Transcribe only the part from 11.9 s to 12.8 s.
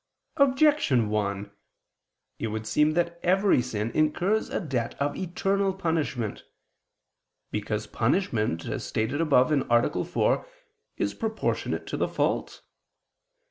the fault.